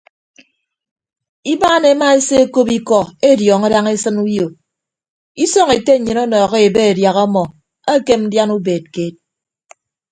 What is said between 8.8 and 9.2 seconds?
keed.